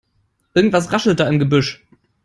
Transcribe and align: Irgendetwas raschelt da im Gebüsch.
Irgendetwas 0.55 0.91
raschelt 0.91 1.19
da 1.19 1.27
im 1.27 1.37
Gebüsch. 1.37 1.85